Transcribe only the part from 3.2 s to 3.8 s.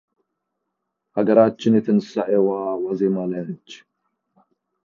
ላይ ነች።